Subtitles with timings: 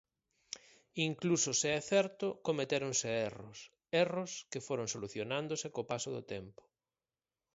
[1.09, 3.59] Incluso se é certo, cometéronse erros,
[4.05, 6.63] erros que foron solucionándose co paso do tempo.